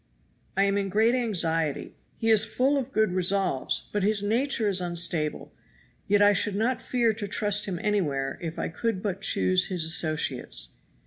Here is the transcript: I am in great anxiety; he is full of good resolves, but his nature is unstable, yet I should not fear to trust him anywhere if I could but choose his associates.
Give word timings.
I 0.57 0.63
am 0.63 0.79
in 0.79 0.89
great 0.89 1.13
anxiety; 1.13 1.93
he 2.17 2.31
is 2.31 2.43
full 2.43 2.75
of 2.75 2.91
good 2.91 3.11
resolves, 3.11 3.87
but 3.93 4.01
his 4.01 4.23
nature 4.23 4.67
is 4.67 4.81
unstable, 4.81 5.53
yet 6.07 6.23
I 6.23 6.33
should 6.33 6.55
not 6.55 6.81
fear 6.81 7.13
to 7.13 7.27
trust 7.27 7.65
him 7.65 7.79
anywhere 7.83 8.39
if 8.41 8.57
I 8.57 8.67
could 8.67 9.03
but 9.03 9.21
choose 9.21 9.67
his 9.67 9.85
associates. 9.85 10.77